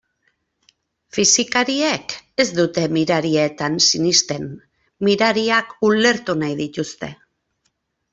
Fisikariek 1.17 2.15
ez 2.43 2.47
dute 2.59 2.85
mirarietan 2.97 3.75
sinesten, 3.89 4.47
mirariak 5.09 5.77
ulertu 5.91 6.37
nahi 6.45 6.57
dituzte. 6.63 7.11